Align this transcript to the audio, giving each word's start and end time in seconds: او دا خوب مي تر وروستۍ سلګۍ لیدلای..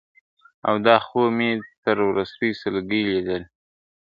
او 0.67 0.75
دا 0.87 0.95
خوب 1.05 1.27
مي 1.37 1.51
تر 1.83 1.97
وروستۍ 2.09 2.49
سلګۍ 2.61 3.03
لیدلای.. 3.11 3.41